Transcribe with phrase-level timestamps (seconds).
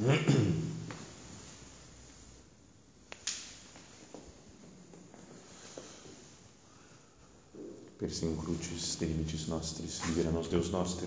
[7.98, 11.06] Persing crucis de limites nostris, libera nos Deus noster,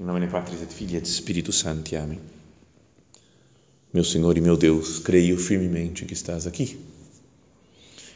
[0.00, 1.96] em nome Patris et Filii et Spiritus Sancti.
[1.96, 2.18] Amém.
[3.92, 6.80] Meu Senhor e meu Deus, creio firmemente que estás aqui,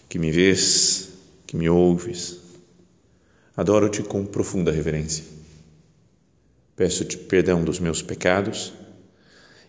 [0.09, 1.11] que me vês,
[1.47, 2.39] que me ouves.
[3.55, 5.25] Adoro-te com profunda reverência.
[6.75, 8.73] Peço-te perdão dos meus pecados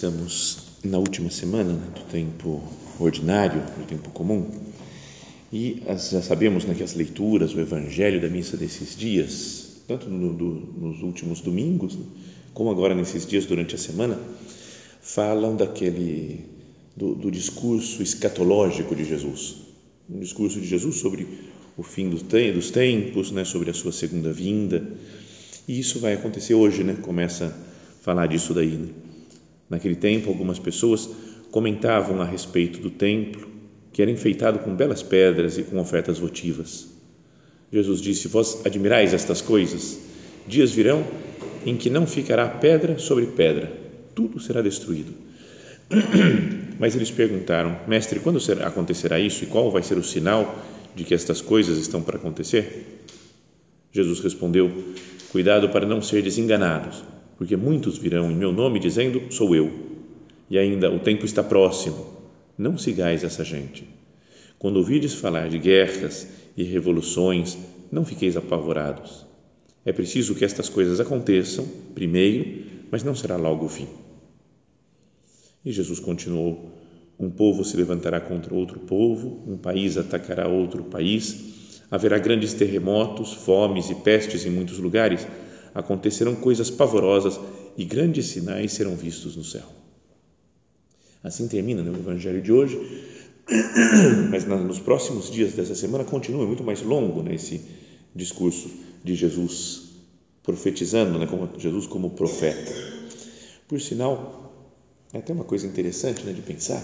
[0.00, 2.62] Estamos na última semana do tempo
[2.98, 4.46] ordinário, do tempo comum,
[5.52, 10.32] e já sabemos né, que as leituras, o evangelho da missa desses dias, tanto no,
[10.32, 11.98] do, nos últimos domingos,
[12.54, 14.18] como agora nesses dias durante a semana,
[15.02, 16.46] falam daquele
[16.96, 19.56] do, do discurso escatológico de Jesus,
[20.08, 21.28] um discurso de Jesus sobre
[21.76, 22.22] o fim dos
[22.70, 24.82] tempos, né, sobre a sua segunda vinda,
[25.68, 26.96] e isso vai acontecer hoje, né?
[27.02, 28.70] Começa a falar disso daí.
[28.70, 29.09] Né?
[29.70, 31.08] Naquele tempo, algumas pessoas
[31.52, 33.48] comentavam a respeito do templo,
[33.92, 36.88] que era enfeitado com belas pedras e com ofertas votivas.
[37.72, 39.98] Jesus disse: Vós admirais estas coisas?
[40.46, 41.04] Dias virão
[41.64, 43.72] em que não ficará pedra sobre pedra,
[44.14, 45.12] tudo será destruído.
[46.78, 50.58] Mas eles perguntaram: Mestre, quando acontecerá isso e qual vai ser o sinal
[50.96, 53.04] de que estas coisas estão para acontecer?
[53.92, 54.68] Jesus respondeu:
[55.30, 57.04] Cuidado para não ser desenganados
[57.40, 59.72] porque muitos virão em meu nome dizendo: Sou eu.
[60.50, 62.06] E ainda o tempo está próximo.
[62.58, 63.88] Não sigais essa gente.
[64.58, 67.56] Quando ouvides falar de guerras e revoluções,
[67.90, 69.24] não fiqueis apavorados.
[69.86, 73.88] É preciso que estas coisas aconteçam primeiro, mas não será logo o fim.
[75.64, 76.70] E Jesus continuou:
[77.18, 83.32] Um povo se levantará contra outro povo, um país atacará outro país, haverá grandes terremotos,
[83.32, 85.26] fomes e pestes em muitos lugares
[85.74, 87.38] acontecerão coisas pavorosas
[87.76, 89.64] e grandes sinais serão vistos no céu.
[91.22, 92.78] Assim termina né, o Evangelho de hoje,
[94.30, 97.60] mas nos próximos dias dessa semana continua muito mais longo né, esse
[98.14, 98.70] discurso
[99.04, 99.90] de Jesus
[100.42, 102.72] profetizando, né, como Jesus como profeta.
[103.68, 104.74] Por sinal,
[105.12, 106.82] é até uma coisa interessante né, de pensar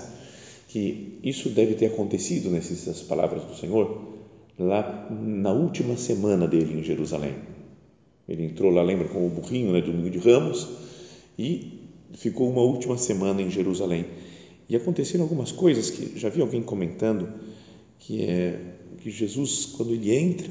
[0.68, 4.14] que isso deve ter acontecido nessas palavras do Senhor
[4.58, 7.55] lá na última semana dele em Jerusalém
[8.28, 10.68] ele entrou lá, lembra, com o burrinho, né, domingo de Ramos,
[11.38, 11.80] e
[12.14, 14.06] ficou uma última semana em Jerusalém.
[14.68, 17.28] E aconteceram algumas coisas que já vi alguém comentando,
[17.98, 18.58] que é
[18.98, 20.48] que Jesus, quando ele entra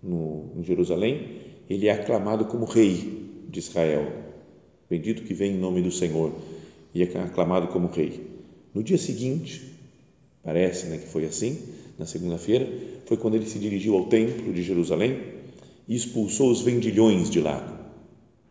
[0.00, 4.12] no, em Jerusalém, ele é aclamado como rei de Israel.
[4.88, 6.32] Bendito que vem em nome do Senhor.
[6.94, 8.20] E é aclamado como rei.
[8.72, 9.62] No dia seguinte,
[10.42, 11.58] parece né, que foi assim,
[11.98, 12.68] na segunda-feira,
[13.06, 15.37] foi quando ele se dirigiu ao templo de Jerusalém
[15.88, 17.76] e expulsou os vendilhões de lá.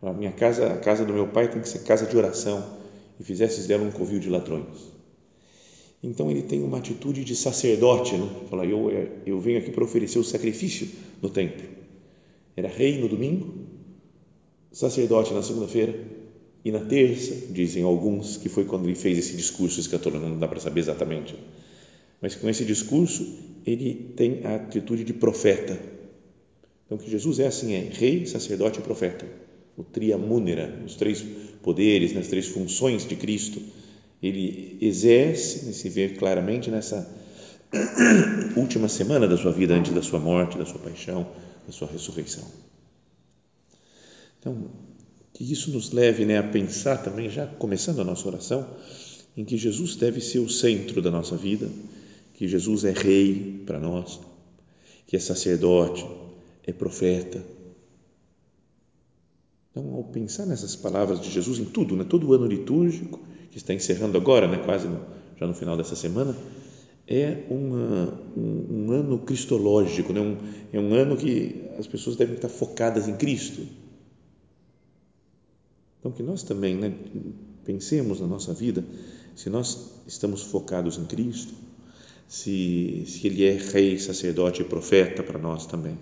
[0.02, 2.78] A minha casa, a casa do meu pai tem que ser casa de oração
[3.18, 4.98] e fizesses dela um covil de ladrões.
[6.02, 8.28] Então ele tem uma atitude de sacerdote, né?
[8.48, 8.90] Fala, eu,
[9.26, 10.88] eu venho aqui para oferecer o sacrifício
[11.20, 11.66] no templo.
[12.56, 13.54] Era rei no domingo,
[14.72, 15.94] sacerdote na segunda-feira
[16.64, 20.46] e na terça, dizem alguns, que foi quando ele fez esse discurso escatológico, não dá
[20.46, 21.34] para saber exatamente.
[22.20, 23.26] Mas com esse discurso,
[23.64, 25.78] ele tem a atitude de profeta,
[26.88, 29.26] então, que Jesus é assim, é rei, sacerdote e profeta.
[29.76, 31.22] O triamúnera, os três
[31.62, 33.60] poderes, nas três funções de Cristo,
[34.22, 37.06] ele exerce, se vê claramente nessa
[38.56, 41.28] última semana da sua vida, antes da sua morte, da sua paixão,
[41.66, 42.44] da sua ressurreição.
[44.40, 44.70] Então,
[45.34, 48.66] que isso nos leve né, a pensar também, já começando a nossa oração,
[49.36, 51.68] em que Jesus deve ser o centro da nossa vida,
[52.32, 54.18] que Jesus é rei para nós,
[55.06, 56.06] que é sacerdote,
[56.68, 57.42] é profeta.
[59.70, 63.20] Então, ao pensar nessas palavras de Jesus em tudo, né, todo o ano litúrgico,
[63.50, 65.00] que está encerrando agora, né, quase no,
[65.38, 66.36] já no final dessa semana,
[67.06, 70.36] é uma, um, um, ano cristológico, né, um,
[70.70, 73.62] é um ano que as pessoas devem estar focadas em Cristo.
[75.98, 76.92] Então, que nós também né,
[77.64, 78.84] pensemos na nossa vida,
[79.34, 81.54] se nós estamos focados em Cristo,
[82.28, 85.96] se, se Ele é Rei, sacerdote e profeta para nós também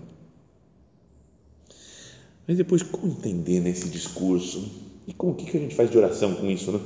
[2.47, 4.71] Mas depois, como entender nesse discurso?
[5.07, 6.71] E como, o que, que a gente faz de oração com isso?
[6.73, 6.81] Né?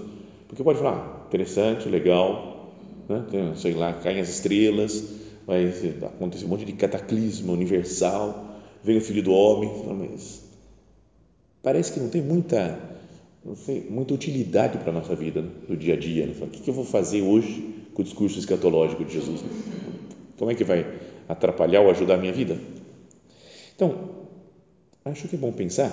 [0.49, 2.73] Porque pode falar, ah, interessante, legal,
[3.09, 3.25] né?
[3.57, 5.05] sei lá, caem as estrelas,
[5.47, 5.73] vai
[6.03, 10.43] acontecer um monte de cataclisma universal, vem o Filho do Homem, mas
[11.63, 12.79] parece que não tem muita,
[13.45, 15.51] não sei, muita utilidade para a nossa vida, né?
[15.69, 16.27] do dia a dia.
[16.27, 16.35] Né?
[16.41, 19.45] O que eu vou fazer hoje com o discurso escatológico de Jesus?
[20.39, 20.87] Como é que vai
[21.29, 22.59] atrapalhar ou ajudar a minha vida?
[23.77, 24.20] Então,
[25.05, 25.91] acho que é bom pensar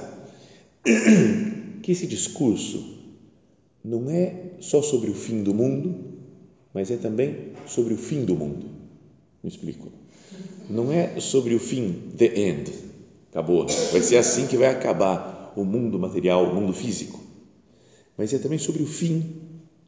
[1.82, 2.98] que esse discurso
[3.84, 5.96] não é só sobre o fim do mundo,
[6.74, 8.66] mas é também sobre o fim do mundo.
[9.42, 9.90] Me explico.
[10.70, 12.74] Não é sobre o fim, the end,
[13.32, 17.20] acabou, vai ser assim que vai acabar o mundo material, o mundo físico,
[18.18, 19.36] mas é também sobre o fim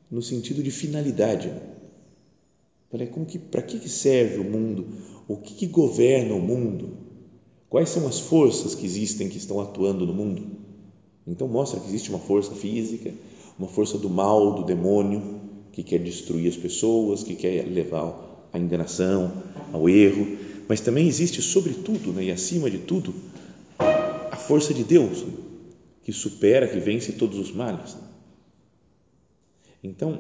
[0.10, 1.52] no sentido de finalidade.
[2.90, 4.88] Para que, para que serve o mundo?
[5.28, 7.09] O que, que governa o mundo?
[7.70, 10.44] Quais são as forças que existem que estão atuando no mundo?
[11.28, 13.14] Então mostra que existe uma força física,
[13.58, 15.40] uma força do mal, do demônio,
[15.72, 19.32] que quer destruir as pessoas, que quer levar à enganação,
[19.72, 20.38] ao erro,
[20.68, 23.14] mas também existe, sobretudo né, e acima de tudo,
[23.78, 25.24] a força de Deus,
[26.04, 27.96] que supera, que vence todos os males.
[29.84, 30.20] Então,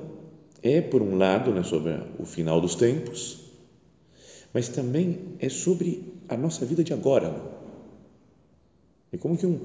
[0.61, 3.48] é por um lado né, sobre o final dos tempos,
[4.53, 7.59] mas também é sobre a nossa vida de agora.
[9.11, 9.59] É como que um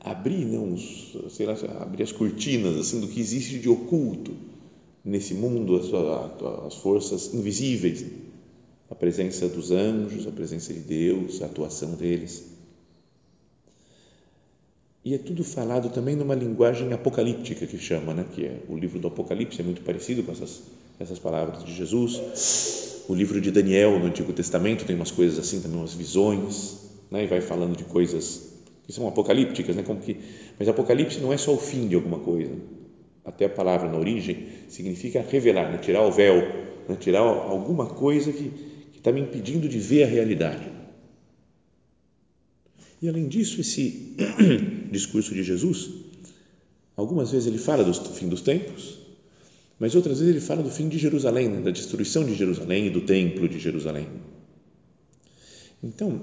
[0.00, 4.34] abrir, né, uns, sei lá, abrir as cortinas assim do que existe de oculto
[5.04, 5.92] nesse mundo, as,
[6.66, 8.04] as forças invisíveis,
[8.90, 12.44] a presença dos anjos, a presença de Deus, a atuação deles.
[15.04, 18.26] E é tudo falado também numa linguagem apocalíptica que chama, né?
[18.34, 20.62] que é o livro do Apocalipse, é muito parecido com essas,
[20.98, 22.97] essas palavras de Jesus.
[23.08, 26.76] O livro de Daniel no Antigo Testamento tem umas coisas assim, também umas visões,
[27.10, 27.24] né?
[27.24, 28.52] e vai falando de coisas
[28.84, 29.82] que são apocalípticas, né?
[29.82, 30.18] Como que,
[30.58, 32.52] mas Apocalipse não é só o fim de alguma coisa.
[33.24, 35.78] Até a palavra na origem significa revelar, né?
[35.78, 36.36] tirar o véu,
[36.86, 36.96] né?
[37.00, 38.52] tirar alguma coisa que
[38.94, 40.70] está me impedindo de ver a realidade.
[43.00, 44.16] E além disso, esse
[44.92, 45.90] discurso de Jesus,
[46.94, 48.97] algumas vezes ele fala do fim dos tempos,
[49.78, 51.60] mas outras vezes ele fala do fim de Jerusalém, né?
[51.60, 54.08] da destruição de Jerusalém e do templo de Jerusalém.
[55.82, 56.20] Então,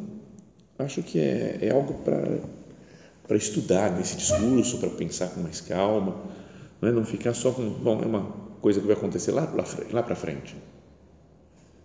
[0.78, 6.22] acho que é, é algo para estudar nesse discurso, para pensar com mais calma,
[6.82, 6.92] não, é?
[6.92, 8.24] não ficar só com, bom, é uma
[8.62, 9.52] coisa que vai acontecer lá,
[9.92, 10.56] lá para frente.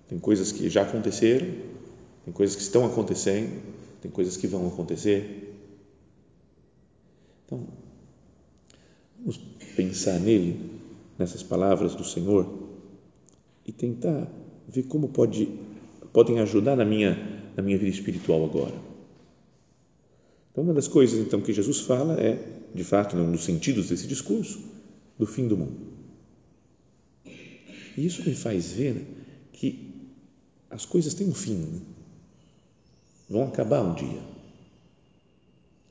[0.08, 1.46] Tem coisas que já aconteceram,
[2.24, 3.62] tem coisas que estão acontecendo,
[4.02, 5.54] tem coisas que vão acontecer.
[7.46, 7.64] Então,
[9.20, 9.36] vamos
[9.76, 10.79] pensar nele,
[11.20, 12.48] nessas palavras do Senhor
[13.66, 14.26] e tentar
[14.66, 15.48] ver como pode,
[16.12, 18.74] podem ajudar na minha na minha vida espiritual agora.
[20.50, 22.38] Então, uma das coisas então que Jesus fala é,
[22.74, 24.58] de fato, um dos sentidos desse discurso,
[25.18, 25.76] do fim do mundo.
[27.96, 29.06] E isso me faz ver
[29.52, 29.94] que
[30.70, 31.80] as coisas têm um fim, né?
[33.28, 34.22] vão acabar um dia.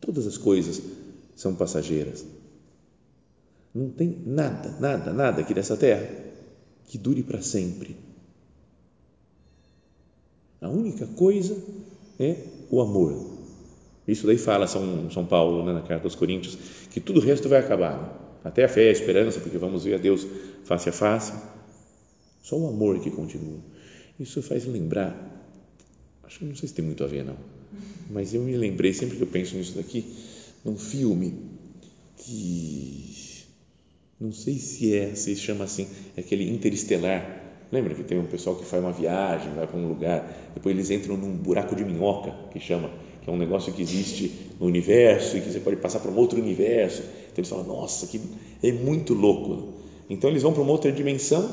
[0.02, 0.82] Todas as coisas
[1.36, 2.26] são passageiras.
[3.74, 6.10] Não tem nada, nada, nada aqui dessa terra
[6.88, 7.96] que dure para sempre
[10.62, 11.58] a única coisa
[12.20, 12.36] é
[12.70, 13.40] o amor.
[14.08, 16.58] Isso daí fala São, São Paulo, né, na carta aos Coríntios,
[16.90, 17.98] que tudo o resto vai acabar.
[17.98, 18.10] Né?
[18.44, 20.26] Até a fé a esperança, porque vamos ver a Deus
[20.66, 21.34] face a face.
[22.42, 23.60] Só o amor que continua.
[24.20, 25.16] Isso faz lembrar,
[26.24, 27.38] acho que não sei se tem muito a ver, não,
[28.10, 30.14] mas eu me lembrei, sempre que eu penso nisso daqui,
[30.66, 31.36] num filme
[32.18, 33.39] que
[34.20, 37.40] não sei se é, se chama assim, é aquele Interestelar,
[37.72, 40.90] Lembra que tem um pessoal que faz uma viagem, vai para um lugar, depois eles
[40.90, 42.90] entram num buraco de minhoca, que chama,
[43.22, 46.18] que é um negócio que existe no universo e que você pode passar para um
[46.18, 47.04] outro universo.
[47.04, 48.20] Então eles falam, nossa, que
[48.64, 49.74] é muito louco.
[50.10, 51.48] Então eles vão para uma outra dimensão,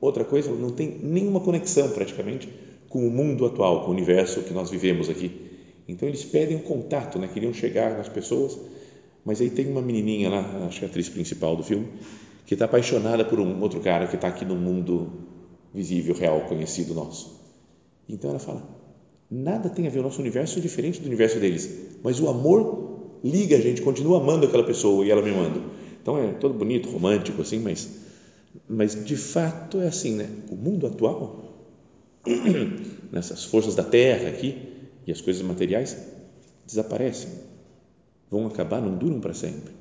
[0.00, 2.48] outra coisa, não tem nenhuma conexão praticamente
[2.88, 5.50] com o mundo atual, com o universo que nós vivemos aqui.
[5.88, 7.28] Então eles pedem um contato, né?
[7.32, 8.56] queriam chegar nas pessoas,
[9.24, 11.88] mas aí tem uma menininha lá, acho que é a atriz principal do filme,
[12.46, 15.12] que está apaixonada por um outro cara que está aqui no mundo
[15.72, 17.40] visível, real, conhecido nosso.
[18.08, 18.62] Então ela fala:
[19.30, 21.70] nada tem a ver, o nosso universo é diferente do universo deles,
[22.02, 25.60] mas o amor liga a gente, continua amando aquela pessoa e ela me manda.
[26.00, 27.88] Então é todo bonito, romântico assim, mas,
[28.68, 30.28] mas de fato é assim, né?
[30.50, 31.44] O mundo atual,
[33.12, 34.58] nessas forças da terra aqui
[35.06, 35.96] e as coisas materiais
[36.66, 37.30] desaparecem,
[38.32, 39.72] vão acabar, não duram para sempre.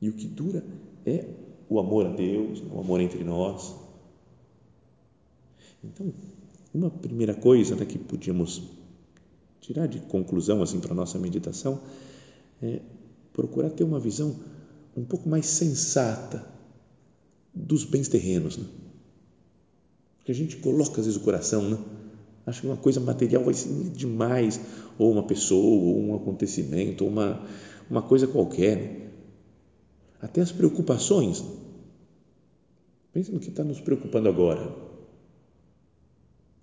[0.00, 0.64] E o que dura
[1.04, 1.26] é
[1.68, 3.74] o amor a Deus, o amor entre nós,
[5.84, 6.12] então,
[6.72, 8.62] uma primeira coisa né, que podíamos
[9.60, 11.80] tirar de conclusão assim para a nossa meditação
[12.62, 12.80] é
[13.32, 14.36] procurar ter uma visão
[14.96, 16.46] um pouco mais sensata
[17.54, 18.56] dos bens terrenos.
[18.56, 18.64] Né?
[20.18, 21.78] Porque a gente coloca às vezes o coração, né?
[22.46, 24.60] Acha que uma coisa material vai ser demais,
[24.98, 27.40] ou uma pessoa, ou um acontecimento, ou uma,
[27.88, 28.76] uma coisa qualquer.
[28.76, 29.08] Né?
[30.20, 31.42] Até as preocupações.
[31.42, 31.50] Né?
[33.12, 34.74] Pensa no que está nos preocupando agora.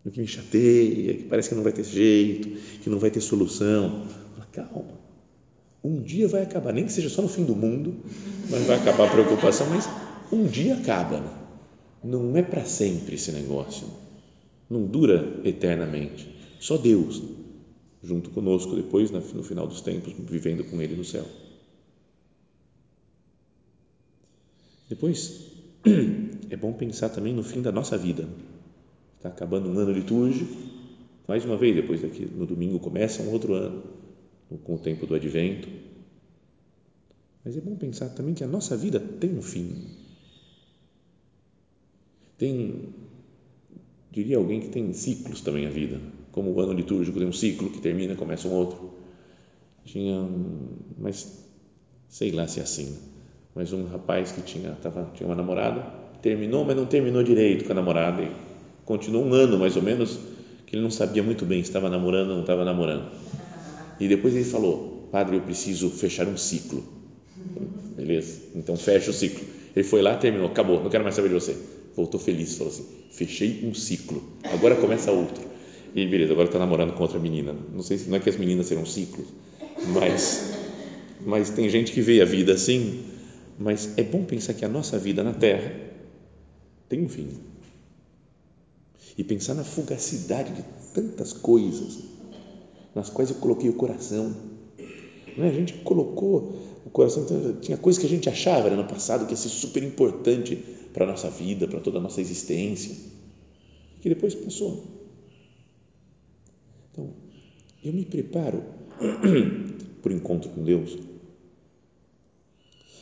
[0.03, 2.49] No que me chateia, que parece que não vai ter jeito,
[2.81, 4.05] que não vai ter solução.
[4.35, 4.99] Fala, calma.
[5.83, 7.95] Um dia vai acabar, nem que seja só no fim do mundo,
[8.49, 9.87] mas vai acabar a preocupação, mas
[10.31, 11.21] um dia acaba.
[11.21, 11.29] Né?
[12.03, 13.87] Não é para sempre esse negócio.
[14.69, 16.27] Não dura eternamente.
[16.59, 17.21] Só Deus,
[18.03, 21.25] junto conosco, depois, no final dos tempos, vivendo com Ele no céu.
[24.87, 25.51] Depois,
[26.49, 28.27] é bom pensar também no fim da nossa vida.
[29.17, 30.55] Está acabando um ano litúrgico,
[31.27, 33.83] mais uma vez, depois daqui, no domingo começa um outro ano,
[34.63, 35.67] com o tempo do advento.
[37.45, 39.87] Mas é bom pensar também que a nossa vida tem um fim.
[42.37, 42.89] Tem,
[44.11, 45.99] diria alguém que tem ciclos também a vida,
[46.31, 48.93] como o ano litúrgico tem um ciclo que termina, começa um outro.
[49.85, 50.27] Tinha,
[50.97, 51.45] mas
[52.07, 52.95] sei lá se é assim
[53.59, 55.85] mas um rapaz que tinha, tava, tinha uma namorada,
[56.21, 58.31] terminou, mas não terminou direito com a namorada e
[58.85, 60.17] continuou um ano mais ou menos
[60.65, 63.11] que ele não sabia muito bem se estava namorando ou não estava namorando.
[63.99, 66.83] E depois ele falou, padre, eu preciso fechar um ciclo.
[67.97, 69.45] Beleza, então fecha o ciclo.
[69.75, 71.57] Ele foi lá, terminou, acabou, não quero mais saber de você.
[71.95, 75.43] Voltou feliz, falou assim, fechei um ciclo, agora começa outro.
[75.95, 77.55] E beleza, agora está namorando com outra menina.
[77.73, 79.27] Não sei se não é que as meninas serão ciclos,
[79.93, 80.57] mas
[81.25, 83.03] mas tem gente que vê a vida assim
[83.59, 85.75] mas é bom pensar que a nossa vida na Terra
[86.87, 87.27] tem um fim.
[89.17, 91.99] E pensar na fugacidade de tantas coisas
[92.95, 94.33] nas quais eu coloquei o coração.
[95.37, 95.49] Não é?
[95.49, 97.25] A gente colocou o coração,
[97.61, 100.55] tinha coisas que a gente achava no passado que ia ser super importante
[100.93, 102.95] para a nossa vida, para toda a nossa existência,
[104.01, 104.83] que depois passou.
[106.91, 107.09] Então,
[107.83, 108.63] eu me preparo
[110.01, 110.97] para o encontro com Deus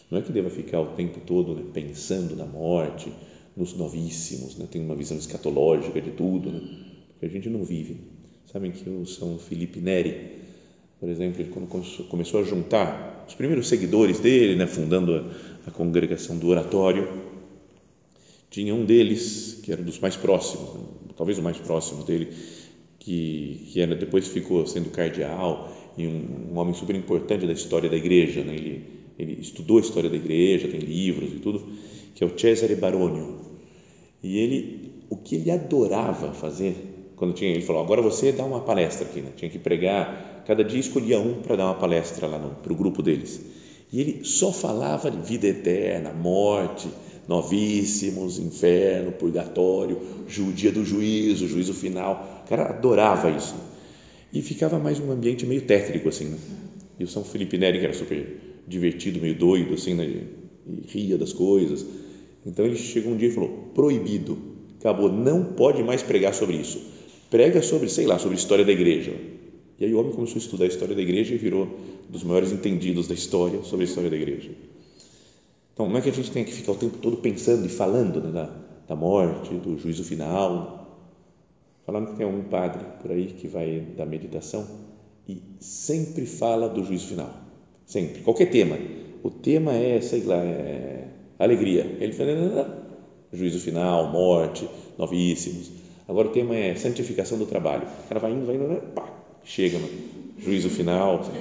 [0.09, 3.11] não é que deva ficar o tempo todo né, pensando na morte,
[3.55, 6.61] nos novíssimos, né, uma visão escatológica de tudo, né,
[7.09, 7.97] porque a gente não vive.
[8.45, 10.46] Sabem que o São Felipe Neri,
[10.99, 11.67] por exemplo, ele quando
[12.07, 15.31] começou a juntar os primeiros seguidores dele, né, fundando
[15.65, 17.07] a, congregação do Oratório,
[18.49, 20.81] tinha um deles que era dos mais próximos, né,
[21.15, 22.29] talvez o mais próximo dele,
[22.99, 27.89] que, que era, depois ficou sendo cardeal e um, um homem super importante da história
[27.89, 28.43] da igreja.
[28.43, 28.55] Né?
[28.55, 28.83] Ele,
[29.17, 31.63] ele estudou a história da igreja, tem livros e tudo,
[32.13, 33.39] que é o Cesare Baronio.
[34.21, 36.75] E ele, o que ele adorava fazer,
[37.15, 39.31] quando tinha, ele falou, agora você dá uma palestra aqui, né?
[39.35, 43.03] tinha que pregar, cada dia escolhia um para dar uma palestra lá para o grupo
[43.03, 43.41] deles.
[43.91, 46.87] E ele só falava de vida eterna, morte,
[47.27, 49.99] novíssimos, inferno, purgatório,
[50.55, 52.43] dia do juízo, juízo final.
[52.45, 53.55] O cara adorava isso.
[54.31, 56.25] E ficava mais um ambiente meio tétrico, assim.
[56.25, 56.37] Né?
[56.97, 60.05] E o São Felipe Neri, que era super divertido, meio doido, assim, né?
[60.05, 61.85] E ria das coisas.
[62.45, 64.37] Então ele chegou um dia e falou: proibido,
[64.79, 66.81] acabou, não pode mais pregar sobre isso.
[67.29, 69.13] Prega sobre, sei lá, sobre história da igreja.
[69.79, 72.23] E aí o homem começou a estudar a história da igreja e virou um dos
[72.23, 74.49] maiores entendidos da história sobre a história da igreja.
[75.73, 78.19] Então, não é que a gente tenha que ficar o tempo todo pensando e falando
[78.19, 78.49] né, da,
[78.87, 81.05] da morte, do juízo final.
[81.85, 84.67] Falando que tem um padre por aí que vai da meditação
[85.29, 87.47] e sempre fala do juízo final
[87.87, 88.77] Sempre, qualquer tema.
[89.23, 91.07] O tema é, sei lá, é
[91.39, 91.95] alegria.
[92.01, 92.85] Ele fala,
[93.31, 94.67] juízo final, morte,
[94.97, 95.71] novíssimos.
[96.05, 97.87] Agora o tema é santificação do trabalho.
[98.03, 98.81] O cara vai indo, vai indo, né?
[98.93, 99.16] pá,
[99.47, 99.89] chega no
[100.43, 101.31] juízo final.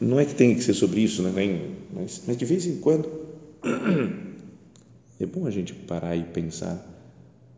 [0.00, 1.32] Não é que tem que ser sobre isso, né?
[1.34, 3.10] Nem, mas, mas de vez em quando
[5.18, 6.84] é bom a gente parar e pensar,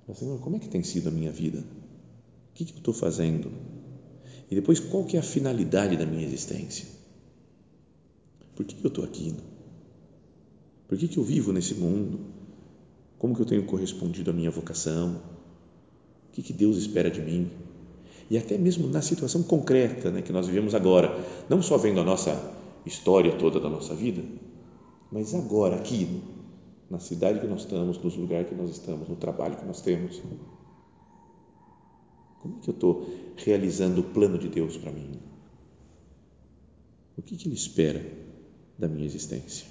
[0.09, 1.59] assim, como é que tem sido a minha vida?
[1.59, 3.51] O que, que eu estou fazendo?
[4.51, 6.87] E depois, qual que é a finalidade da minha existência?
[8.55, 9.35] Por que, eu estou aqui?
[10.89, 12.21] Por que, que eu vivo nesse mundo?
[13.19, 15.21] Como que eu tenho correspondido à minha vocação?
[16.29, 17.51] O que, que Deus espera de mim?
[18.29, 21.17] E até mesmo na situação concreta né, que nós vivemos agora,
[21.49, 22.55] não só vendo a nossa
[22.85, 24.23] história toda da nossa vida,
[25.11, 26.21] mas agora, aqui,
[26.91, 30.21] na cidade que nós estamos, nos lugares que nós estamos, no trabalho que nós temos.
[32.43, 35.21] Como é que eu estou realizando o plano de Deus para mim?
[37.17, 38.05] O que, que Ele espera
[38.79, 39.67] da minha existência.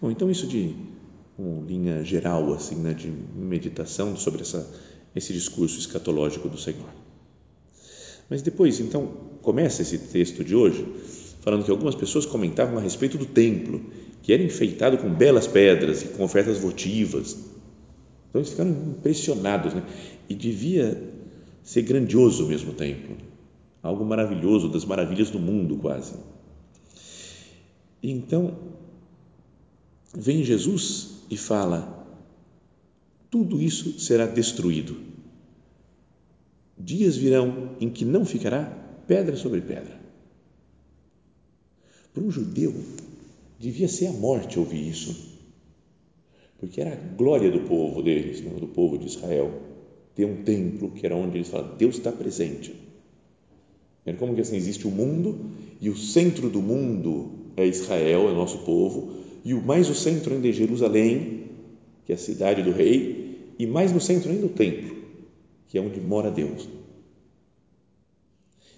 [0.00, 0.74] Bom, então isso de
[1.38, 4.66] uma linha geral assim, né, de meditação sobre essa
[5.16, 6.90] esse discurso escatológico do Senhor.
[8.28, 9.06] Mas depois, então,
[9.40, 10.86] começa esse texto de hoje
[11.40, 13.80] falando que algumas pessoas comentavam a respeito do templo,
[14.22, 17.34] que era enfeitado com belas pedras e com ofertas votivas.
[18.28, 19.82] Então eles ficaram impressionados, né?
[20.28, 21.00] E devia
[21.62, 23.16] ser grandioso mesmo o templo,
[23.82, 26.14] algo maravilhoso, das maravilhas do mundo quase.
[28.02, 28.58] Então,
[30.14, 31.96] vem Jesus e fala:
[33.30, 34.96] tudo isso será destruído.
[36.78, 38.64] Dias virão em que não ficará
[39.06, 40.00] pedra sobre pedra.
[42.14, 42.74] Para um judeu,
[43.58, 45.36] devia ser a morte ouvir isso,
[46.58, 49.52] porque era a glória do povo deles, do povo de Israel,
[50.14, 52.74] ter um templo que era onde eles falavam: Deus está presente.
[54.04, 58.32] Era como que assim existe o mundo e o centro do mundo é Israel, é
[58.32, 61.44] nosso povo, e o mais o centro ainda é Jerusalém,
[62.04, 64.96] que é a cidade do rei, e mais no centro ainda o templo,
[65.68, 66.68] que é onde mora Deus.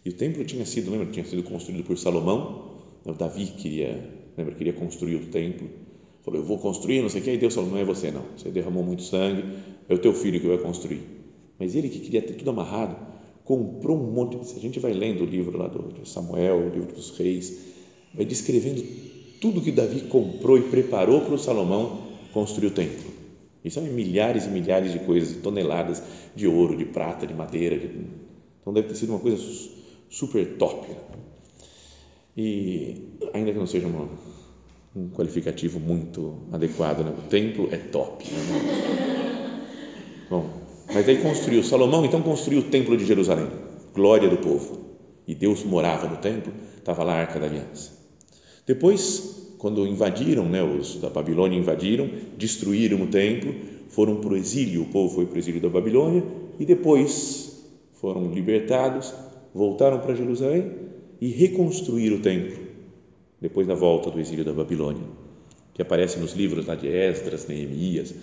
[0.05, 2.83] E o templo tinha sido, lembra, tinha sido construído por Salomão.
[3.17, 5.71] Davi queria, lembra, queria construir o templo.
[6.21, 7.31] Falou, eu vou construir, não sei o que.
[7.31, 8.27] Aí Deus falou, não é você não.
[8.37, 9.45] Você derramou muito sangue,
[9.89, 11.01] é o teu filho que vai construir.
[11.59, 12.95] Mas ele que queria ter tudo amarrado,
[13.43, 14.47] comprou um monte.
[14.47, 17.59] Se a gente vai lendo o livro lá do Samuel, o livro dos reis,
[18.13, 18.83] vai descrevendo
[19.40, 23.11] tudo que Davi comprou e preparou para o Salomão construir o templo.
[23.64, 26.02] E são milhares e milhares de coisas, toneladas
[26.35, 27.76] de ouro, de prata, de madeira.
[27.76, 27.88] De...
[28.61, 29.37] Então deve ter sido uma coisa
[30.09, 30.88] super top.
[32.37, 32.95] E
[33.35, 34.09] ainda que não seja uma,
[34.95, 37.12] um qualificativo muito adequado, né?
[37.18, 38.25] o templo é top.
[38.30, 39.64] Né?
[40.30, 40.49] Bom,
[40.92, 43.49] mas aí construiu, Salomão então construiu o templo de Jerusalém,
[43.95, 44.87] glória do povo.
[45.26, 47.98] E Deus morava no templo, estava lá a arca da aliança.
[48.69, 53.55] Depois, quando invadiram, né, os da Babilônia invadiram, destruíram o templo,
[53.89, 56.23] foram para o exílio, o povo foi para o exílio da Babilônia
[56.61, 59.15] e depois foram libertados,
[59.55, 60.71] voltaram para Jerusalém
[61.19, 62.59] e reconstruíram o templo
[63.40, 65.03] depois da volta do exílio da Babilônia,
[65.73, 68.14] que aparece nos livros lá de Esdras, Neemias.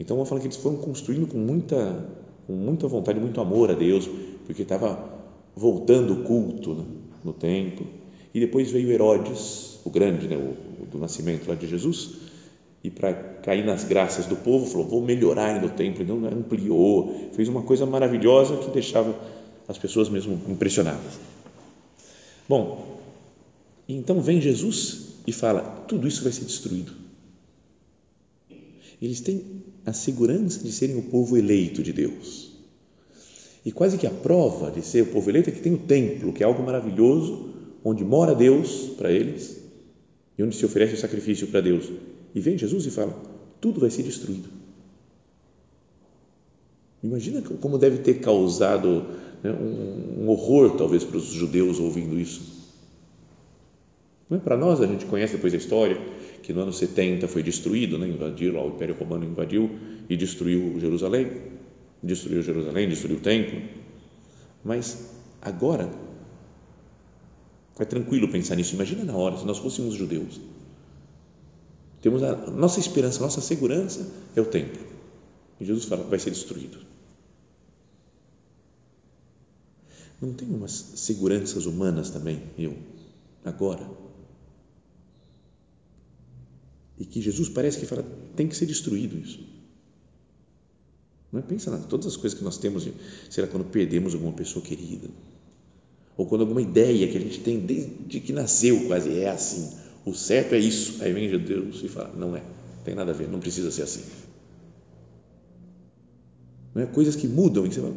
[0.00, 2.08] Então, vamos falar que eles foram construindo com muita,
[2.46, 4.08] com muita vontade, muito amor a Deus,
[4.46, 5.20] porque estava
[5.54, 6.84] voltando o culto né,
[7.22, 7.84] no templo.
[8.32, 12.10] E depois veio Herodes, o grande, né, o, do nascimento lá de Jesus,
[12.84, 16.02] e para cair nas graças do povo, falou: vou melhorar ainda o templo.
[16.02, 19.14] Então, ampliou, fez uma coisa maravilhosa que deixava
[19.68, 21.12] as pessoas mesmo impressionadas.
[22.48, 23.00] Bom,
[23.88, 26.92] então vem Jesus e fala: tudo isso vai ser destruído.
[29.00, 32.50] Eles têm a segurança de serem o povo eleito de Deus.
[33.64, 36.32] E quase que a prova de ser o povo eleito é que tem o templo,
[36.32, 37.50] que é algo maravilhoso,
[37.84, 39.61] onde mora Deus para eles
[40.38, 41.90] e onde se oferece o sacrifício para Deus.
[42.34, 43.14] E vem Jesus e fala:
[43.60, 44.48] tudo vai ser destruído.
[47.02, 49.06] Imagina como deve ter causado
[49.42, 52.62] né, um, um horror, talvez, para os judeus ouvindo isso.
[54.30, 54.40] Não é?
[54.40, 56.00] Para nós, a gente conhece depois a história
[56.42, 58.08] que no ano 70 foi destruído, né?
[58.08, 59.70] invadiram, o Império Romano invadiu
[60.08, 61.30] e destruiu Jerusalém,
[62.02, 63.60] destruiu Jerusalém, destruiu o templo.
[64.64, 65.90] Mas agora
[67.78, 68.74] é tranquilo pensar nisso.
[68.74, 70.40] Imagina na hora, se nós fôssemos judeus.
[72.00, 74.84] Temos a nossa esperança, a nossa segurança é o templo.
[75.60, 76.78] E Jesus fala, vai ser destruído.
[80.20, 82.76] Não tem umas seguranças humanas também, eu,
[83.44, 83.88] agora?
[86.98, 88.04] E que Jesus parece que fala,
[88.36, 89.40] tem que ser destruído isso.
[91.32, 91.42] Não é?
[91.42, 92.86] Pensa em todas as coisas que nós temos,
[93.30, 95.08] será quando perdemos alguma pessoa querida,
[96.16, 99.70] ou quando alguma ideia que a gente tem desde que nasceu quase é assim,
[100.04, 102.42] o certo é isso, aí vem Deus e fala, não é,
[102.84, 104.02] tem nada a ver, não precisa ser assim.
[106.74, 106.86] Não é?
[106.86, 107.94] Coisas que mudam você fala,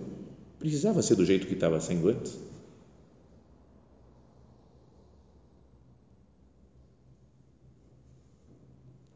[0.59, 2.35] Precisava ser do jeito que estava sendo antes?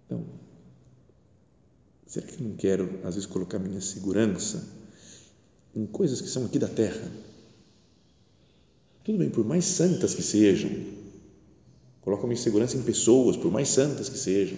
[0.06, 0.26] Então,
[2.06, 4.64] será que não quero, às vezes, colocar minha segurança
[5.76, 7.29] em coisas que são aqui da terra?
[9.10, 10.70] Tudo bem, por mais santas que sejam,
[12.02, 14.56] coloco minha segurança em pessoas, por mais santas que sejam.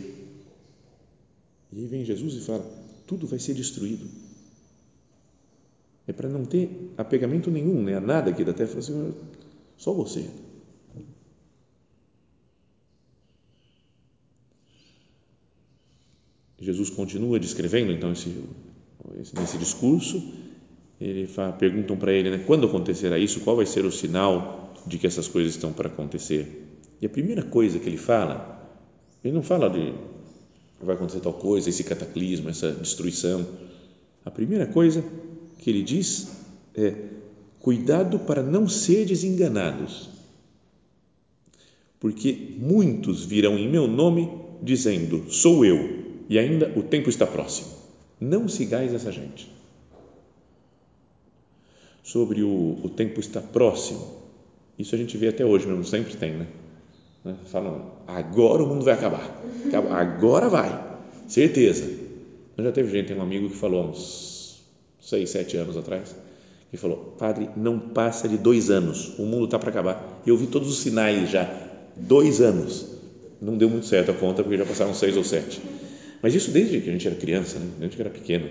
[1.71, 2.69] E aí vem Jesus e fala:
[3.07, 4.05] tudo vai ser destruído
[6.05, 8.77] é para não ter apegamento nenhum né, a nada aqui da terra.
[8.77, 9.13] Assim,
[9.77, 10.29] só você.
[16.59, 18.35] Jesus continua descrevendo então esse,
[19.33, 20.50] nesse discurso.
[21.01, 23.39] Ele fala, perguntam para ele, né, quando acontecerá isso?
[23.39, 26.67] Qual vai ser o sinal de que essas coisas estão para acontecer?
[27.01, 28.71] E a primeira coisa que ele fala,
[29.23, 29.93] ele não fala de
[30.79, 33.45] vai acontecer tal coisa, esse cataclismo, essa destruição.
[34.23, 35.03] A primeira coisa
[35.57, 36.27] que ele diz
[36.75, 36.93] é:
[37.59, 40.07] cuidado para não seres enganados,
[41.99, 44.29] porque muitos virão em meu nome
[44.61, 47.69] dizendo: sou eu, e ainda o tempo está próximo.
[48.19, 49.60] Não sigais essa gente.
[52.03, 54.21] Sobre o, o tempo está próximo,
[54.77, 56.47] isso a gente vê até hoje mesmo, sempre tem, né?
[57.23, 57.35] né?
[57.45, 59.41] Falam, agora o mundo vai acabar,
[59.91, 62.01] agora vai, certeza.
[62.57, 64.63] Já teve gente, tem um amigo que falou uns
[64.99, 66.15] seis, sete anos atrás,
[66.69, 70.21] que falou, padre, não passa de dois anos, o mundo está para acabar.
[70.25, 71.49] Eu vi todos os sinais já,
[71.95, 72.87] dois anos.
[73.41, 75.59] Não deu muito certo a conta, porque já passaram seis ou sete.
[76.21, 77.67] Mas isso desde que a gente era criança, né?
[77.79, 78.47] desde que era pequeno.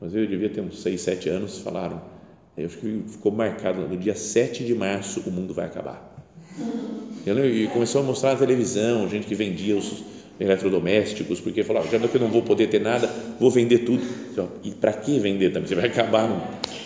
[0.00, 2.02] Mas eu devia ter uns seis, sete anos, falaram.
[2.56, 6.14] Eu acho que ficou marcado, no dia 7 de março o mundo vai acabar.
[7.26, 10.04] E começou a mostrar na televisão, gente que vendia os
[10.38, 14.02] eletrodomésticos, porque falava, já que eu não vou poder ter nada, vou vender tudo.
[14.62, 15.68] E para que vender também?
[15.68, 16.42] Você vai acabar, não,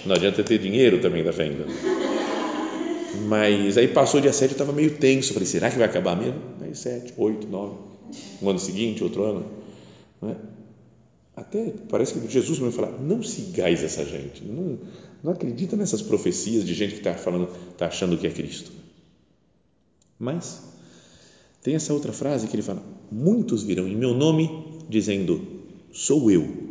[0.07, 1.67] não adianta ter dinheiro também da venda.
[3.27, 6.17] Mas aí passou o dia 7, eu estava meio tenso, falei, será que vai acabar
[6.17, 6.41] mesmo?
[6.61, 7.75] Aí 7, 8, 9,
[8.41, 9.47] no ano seguinte, outro ano.
[10.21, 10.35] Não é?
[11.37, 14.79] Até parece que Jesus vai falar, não sigais essa gente, não,
[15.23, 18.71] não acredita nessas profecias de gente que está falando, está achando que é Cristo.
[20.19, 20.63] Mas
[21.63, 25.41] tem essa outra frase que ele fala: Muitos virão em meu nome dizendo:
[25.93, 26.69] Sou eu.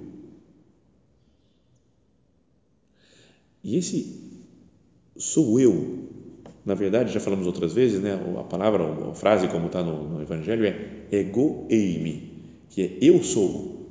[3.64, 4.28] E esse
[5.18, 6.08] sou eu,
[6.66, 8.14] na verdade, já falamos outras vezes, né?
[8.40, 12.32] A palavra, a frase como está no, no Evangelho é ego eimi,
[12.70, 13.90] que é eu sou.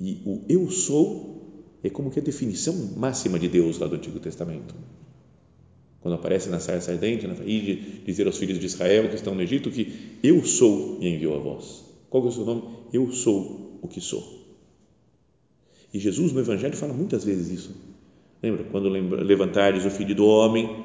[0.00, 1.33] E o eu sou
[1.84, 4.74] é como que a definição máxima de Deus lá do Antigo Testamento
[6.04, 9.40] quando aparece na sarça ardente, na de dizer aos filhos de Israel que estão no
[9.40, 11.82] Egito que eu sou e enviou a vós.
[12.10, 12.62] Qual é o seu nome?
[12.92, 14.22] Eu sou o que sou.
[15.94, 17.74] E Jesus no Evangelho fala muitas vezes isso.
[18.42, 18.64] Lembra?
[18.64, 20.84] Quando levantares o filho do homem,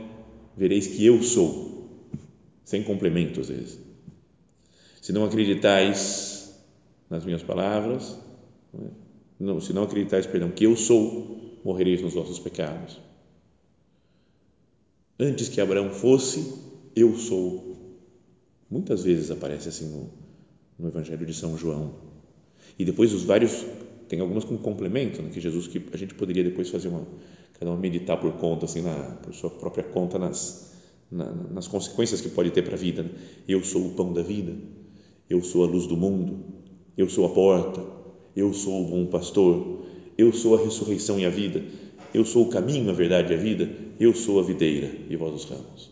[0.56, 1.90] vereis que eu sou.
[2.64, 3.78] Sem complemento, às vezes.
[5.02, 6.58] Se não acreditais
[7.10, 8.18] nas minhas palavras,
[8.74, 9.09] não, é?
[9.62, 13.00] Se não acreditais, perdão, que eu sou, morrereis nos vossos pecados.
[15.18, 16.54] Antes que Abraão fosse,
[16.96, 17.78] eu sou.
[18.70, 20.10] Muitas vezes aparece assim no,
[20.78, 21.94] no Evangelho de São João.
[22.78, 23.66] E depois os vários,
[24.08, 27.06] tem algumas com complemento, né, que Jesus, que a gente poderia depois fazer uma,
[27.60, 30.74] cada um meditar por conta, assim, na, por sua própria conta, nas,
[31.12, 33.04] na, nas consequências que pode ter para a vida.
[33.04, 33.10] Né?
[33.48, 34.56] Eu sou o pão da vida,
[35.30, 36.46] eu sou a luz do mundo,
[36.98, 37.99] eu sou a porta,
[38.36, 39.86] eu sou o bom pastor,
[40.18, 41.64] eu sou a ressurreição e a vida
[42.14, 45.34] eu sou o caminho, a verdade e a vida, eu sou a videira e vós
[45.34, 45.90] os ramos.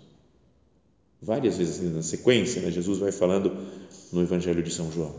[1.21, 3.56] Várias vezes na sequência, né, Jesus vai falando
[4.12, 5.15] no Evangelho de São João.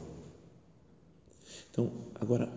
[1.70, 2.48] Então, agora,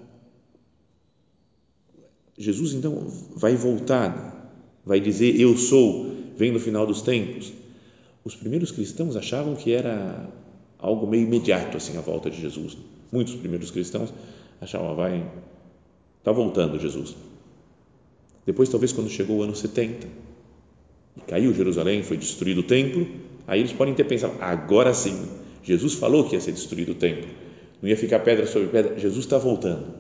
[2.38, 4.52] Jesus então vai voltar,
[4.86, 7.54] vai dizer eu sou, vem no final dos tempos.
[8.24, 10.30] Os primeiros cristãos achavam que era
[10.80, 12.78] algo meio imediato assim a volta de Jesus.
[13.12, 14.12] Muitos primeiros cristãos
[14.62, 15.26] achavam, ah, vai,
[16.20, 17.16] está voltando Jesus.
[18.46, 20.08] Depois, talvez, quando chegou o ano 70
[21.18, 23.08] e caiu Jerusalém, foi destruído o templo,
[23.48, 25.28] aí eles podem ter pensado: agora sim,
[25.64, 27.28] Jesus falou que ia ser destruído o templo,
[27.82, 29.96] não ia ficar pedra sobre pedra, Jesus está voltando.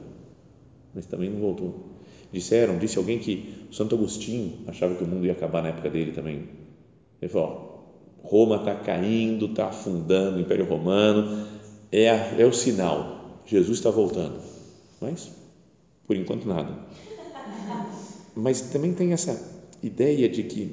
[0.93, 1.91] Mas também não voltou.
[2.31, 6.11] Disseram, disse alguém que Santo Agostinho achava que o mundo ia acabar na época dele
[6.11, 6.49] também.
[7.21, 7.85] Ele falou:
[8.23, 11.47] ó, Roma está caindo, está afundando, o Império Romano,
[11.91, 14.50] é, a, é o sinal, Jesus está voltando.
[15.01, 15.31] Mas,
[16.07, 16.87] por enquanto, nada
[18.35, 19.39] mas também tem essa
[19.83, 20.71] ideia de que,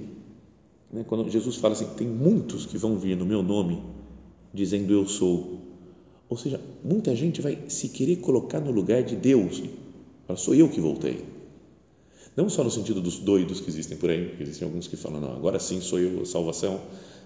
[0.92, 3.82] né, quando Jesus fala assim, tem muitos que vão vir no meu nome
[4.52, 5.60] dizendo eu sou,
[6.28, 9.62] ou seja, muita gente vai se querer colocar no lugar de Deus,
[10.26, 11.24] fala, sou eu que voltei.
[12.36, 15.20] Não só no sentido dos doidos que existem por aí, porque existem alguns que falam,
[15.20, 16.80] não, agora sim sou eu a salvação,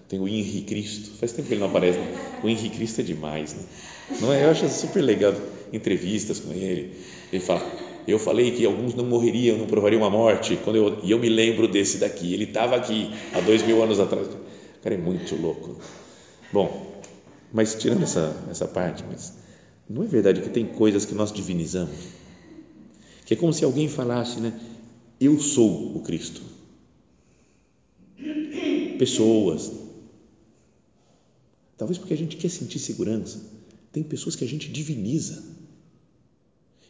[0.09, 2.39] tem o Henri Cristo, faz tempo que ele não aparece, né?
[2.43, 3.63] o Henri Cristo é demais, né?
[4.19, 4.43] não é?
[4.43, 5.33] eu acho super legal
[5.73, 6.93] entrevistas com ele,
[7.31, 7.61] ele fala,
[8.07, 11.29] eu falei que alguns não morreriam, não provariam a morte, quando eu, e eu me
[11.29, 14.27] lembro desse daqui, ele estava aqui há dois mil anos atrás.
[14.27, 15.77] O cara é muito louco.
[16.51, 17.01] Bom,
[17.51, 19.33] mas tirando essa, essa parte, mas
[19.89, 21.95] não é verdade que tem coisas que nós divinizamos?
[23.25, 24.53] Que é como se alguém falasse, né?
[25.19, 26.41] Eu sou o Cristo.
[28.97, 29.71] Pessoas.
[31.77, 33.41] Talvez porque a gente quer sentir segurança.
[33.91, 35.43] Tem pessoas que a gente diviniza.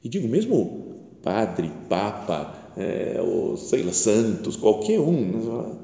[0.04, 5.78] E digo, mesmo padre, papa, é, ou sei lá, santos, qualquer um.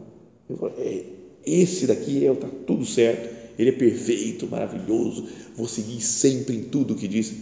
[0.78, 1.06] É,
[1.46, 6.96] esse daqui é, está tudo certo, ele é perfeito, maravilhoso, vou seguir sempre em tudo
[6.96, 7.34] que diz.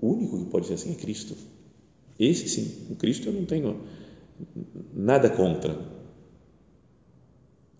[0.00, 1.36] O único que pode ser assim é Cristo.
[2.18, 3.76] Esse sim, o Cristo eu não tenho
[4.94, 5.78] nada contra.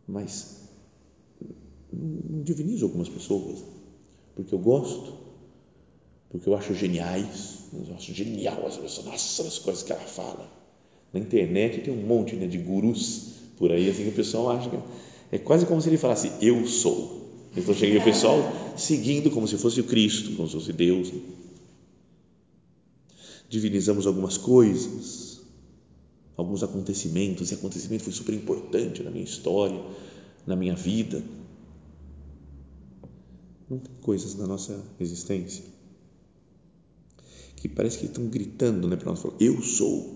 [0.07, 0.69] Mas
[1.93, 3.65] não divinizo algumas pessoas,
[4.35, 5.26] porque eu gosto,
[6.31, 10.51] porque eu acho geniais, eu acho genial essa pessoa, nossa, as coisas que ela fala.
[11.13, 14.69] Na internet tem um monte né, de gurus por aí, assim, que o pessoal acha
[14.69, 14.77] que
[15.33, 17.25] é quase como se ele falasse, eu sou.
[17.57, 18.39] Então cheguei o pessoal
[18.77, 21.13] seguindo como se fosse o Cristo, como se fosse Deus.
[23.49, 25.41] Divinizamos algumas coisas,
[26.37, 27.45] alguns acontecimentos.
[27.45, 29.81] Esse acontecimento foi super importante na minha história,
[30.45, 31.23] na minha vida.
[33.71, 35.76] Não tem coisas na nossa existência
[37.57, 40.15] que parece que estão gritando né, para nós: falar, eu sou.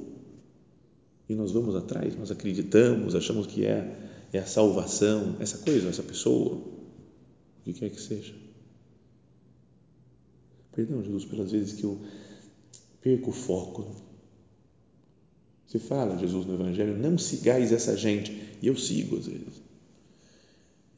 [1.28, 3.96] E nós vamos atrás, nós acreditamos, achamos que é,
[4.32, 8.34] é a salvação, essa coisa, essa pessoa, o que quer que seja.
[10.72, 12.00] Perdão, Jesus, pelas vezes que eu
[13.00, 13.86] perco o foco.
[15.66, 19.69] Você fala, Jesus, no Evangelho, não sigais essa gente, e eu sigo às vezes.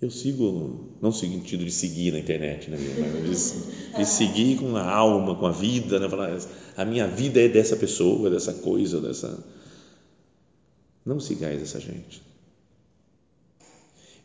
[0.02, 2.76] Eu sigo, não no sentido de seguir na internet, né,
[3.24, 3.54] mas
[3.96, 6.36] de seguir com a alma, com a vida, né, falar,
[6.76, 9.38] a minha vida é dessa pessoa, dessa coisa, dessa.
[11.06, 12.20] Não sigais essa gente.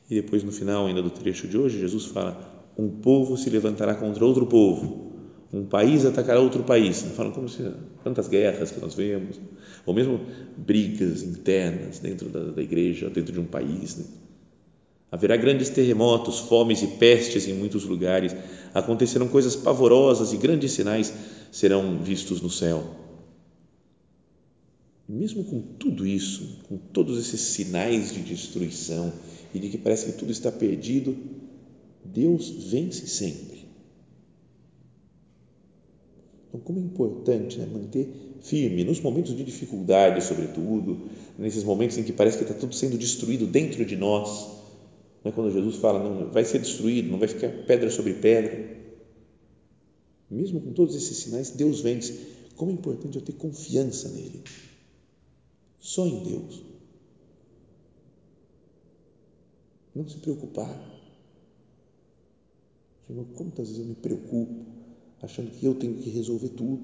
[0.09, 3.93] E depois, no final ainda do trecho de hoje, Jesus fala: um povo se levantará
[3.93, 5.11] contra outro povo,
[5.53, 7.03] um país atacará outro país.
[7.15, 7.71] Falam como se
[8.03, 9.39] tantas guerras que nós vemos,
[9.85, 10.21] ou mesmo
[10.57, 13.97] brigas internas dentro da, da igreja, dentro de um país.
[13.97, 14.05] Né?
[15.09, 18.35] Haverá grandes terremotos, fomes e pestes em muitos lugares.
[18.73, 21.13] Acontecerão coisas pavorosas e grandes sinais
[21.51, 22.83] serão vistos no céu.
[25.07, 29.13] Mesmo com tudo isso, com todos esses sinais de destruição
[29.53, 31.15] e de que parece que tudo está perdido,
[32.03, 33.65] Deus vence sempre.
[36.49, 38.09] Então, como é importante né, manter
[38.41, 42.97] firme nos momentos de dificuldade, sobretudo, nesses momentos em que parece que está tudo sendo
[42.97, 44.56] destruído dentro de nós
[45.23, 48.77] não é quando Jesus fala, não, vai ser destruído, não vai ficar pedra sobre pedra.
[50.29, 52.35] Mesmo com todos esses sinais, Deus vence.
[52.55, 54.43] Como é importante eu ter confiança nele.
[55.79, 56.63] Só em Deus.
[59.95, 60.69] Não se preocupar.
[63.07, 64.65] Senhor, quantas vezes eu me preocupo,
[65.21, 66.83] achando que eu tenho que resolver tudo.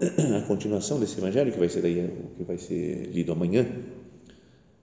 [0.38, 3.66] A continuação desse evangelho, que vai ser, daí, que vai ser lido amanhã,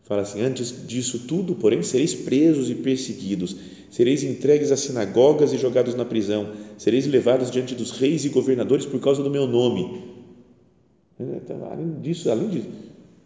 [0.08, 3.58] Fala assim: Antes disso tudo, porém, sereis presos e perseguidos,
[3.92, 8.86] sereis entregues às sinagogas e jogados na prisão, sereis levados diante dos reis e governadores
[8.86, 10.16] por causa do meu nome.
[11.20, 12.64] Então, além disso, além de,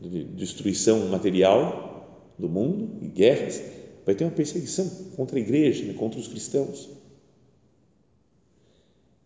[0.02, 3.62] de destruição material do mundo e guerras,
[4.04, 6.90] vai ter uma perseguição contra a igreja, né, contra os cristãos.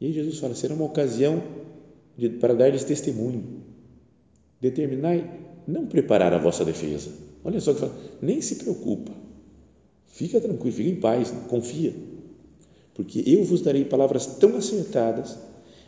[0.01, 1.41] E aí Jesus fala: será uma ocasião
[2.17, 3.63] de, para dar-lhes testemunho.
[4.59, 5.29] Determinai
[5.65, 9.12] não preparar a vossa defesa Olha só que fala, nem se preocupa,
[10.08, 11.93] fica tranquilo, fica em paz, confia,
[12.95, 15.38] porque eu vos darei palavras tão acertadas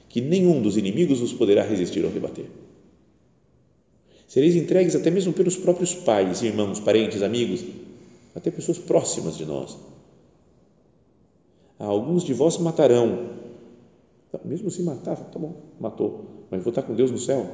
[0.07, 2.45] que nenhum dos inimigos vos poderá resistir ou rebater.
[4.27, 7.65] Sereis entregues até mesmo pelos próprios pais, irmãos, parentes, amigos,
[8.35, 9.75] até pessoas próximas de nós.
[11.79, 13.35] Alguns de vós matarão.
[14.45, 17.49] Mesmo se matar, tá bom, matou, mas vou estar com Deus no céu.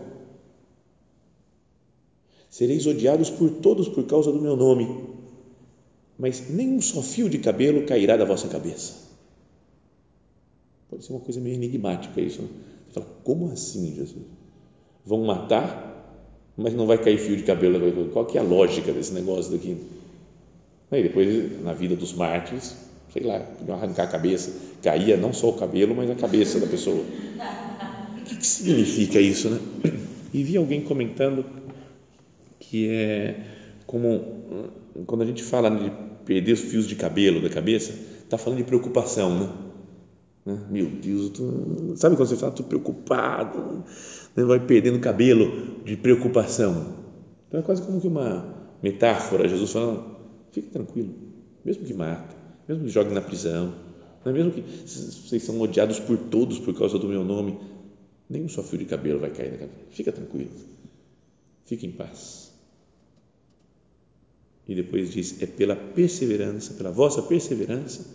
[2.53, 4.87] Sereis odiados por todos por causa do meu nome,
[6.19, 8.93] mas nem um só fio de cabelo cairá da vossa cabeça.
[10.87, 12.43] Pode ser uma coisa meio enigmática isso.
[12.43, 12.47] Né?
[12.85, 14.23] Você fala, como assim, Jesus?
[15.03, 16.21] Vão matar,
[16.55, 18.11] mas não vai cair fio de cabelo.
[18.13, 19.75] Qual que é a lógica desse negócio daqui?
[20.91, 22.77] Aí depois, na vida dos mártires,
[23.11, 27.03] sei lá, arrancar a cabeça, caía não só o cabelo, mas a cabeça da pessoa.
[28.21, 29.59] O que significa isso, né?
[30.31, 31.63] E vi alguém comentando
[32.69, 33.45] que é
[33.85, 34.63] como
[35.05, 35.91] quando a gente fala de
[36.25, 39.49] perder os fios de cabelo da cabeça, está falando de preocupação, né?
[40.45, 40.59] né?
[40.69, 43.83] Meu Deus, tô, sabe quando você fala, estou preocupado,
[44.35, 44.43] né?
[44.43, 46.95] vai perdendo cabelo de preocupação.
[47.47, 48.45] Então é quase como que uma
[48.81, 50.15] metáfora, Jesus falando,
[50.51, 51.13] fique tranquilo,
[51.63, 52.35] mesmo que mate,
[52.67, 53.73] mesmo que jogue na prisão,
[54.23, 57.57] não é mesmo que vocês são odiados por todos por causa do meu nome,
[58.29, 60.51] nenhum só fio de cabelo vai cair na cabeça, fica tranquilo,
[61.65, 62.52] fique em paz
[64.67, 68.05] e depois diz: é pela perseverança, pela vossa perseverança,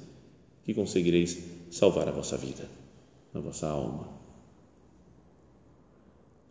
[0.64, 1.38] que conseguireis
[1.70, 2.68] salvar a vossa vida,
[3.34, 4.08] a vossa alma.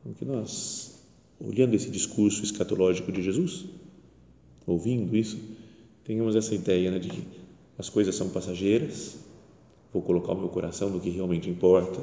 [0.02, 1.04] Então, que nós,
[1.40, 3.66] olhando esse discurso escatológico de Jesus,
[4.66, 5.38] ouvindo isso,
[6.04, 7.24] tenhamos essa ideia né, de que
[7.78, 9.18] as coisas são passageiras,
[9.94, 12.02] vou colocar o meu coração no que realmente importa,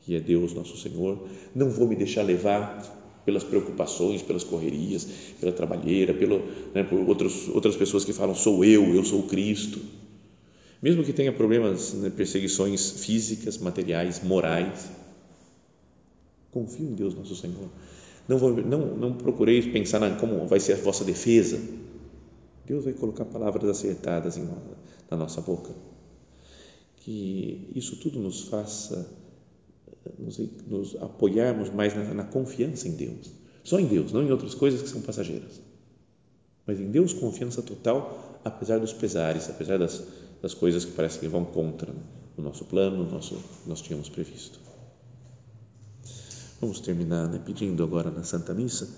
[0.00, 2.99] que é Deus nosso Senhor, não vou me deixar levar
[3.30, 5.06] pelas preocupações, pelas correrias,
[5.38, 6.42] pela trabalheira, pelo,
[6.74, 9.78] né, por outros, outras pessoas que falam sou eu, eu sou Cristo.
[10.82, 14.90] Mesmo que tenha problemas, né, perseguições físicas, materiais, morais,
[16.50, 17.68] confio em Deus nosso Senhor.
[18.26, 21.60] Não, vou, não, não procurei pensar na, como vai ser a vossa defesa.
[22.66, 24.48] Deus vai colocar palavras acertadas em,
[25.08, 25.70] na nossa boca.
[26.96, 29.08] Que isso tudo nos faça
[30.20, 33.32] nos, nos apoiarmos mais na, na confiança em Deus.
[33.64, 35.60] Só em Deus, não em outras coisas que são passageiras.
[36.66, 40.02] Mas em Deus, confiança total, apesar dos pesares, apesar das,
[40.40, 41.92] das coisas que parecem que vão contra
[42.36, 44.60] o nosso plano, o nosso nós tínhamos previsto.
[46.60, 48.88] Vamos terminar né, pedindo agora na Santa Missa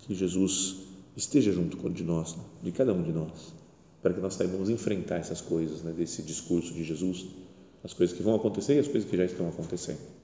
[0.00, 0.76] que Jesus
[1.16, 3.54] esteja junto de nós, de cada um de nós,
[4.02, 7.26] para que nós saibamos enfrentar essas coisas, né, desse discurso de Jesus,
[7.82, 10.23] as coisas que vão acontecer e as coisas que já estão acontecendo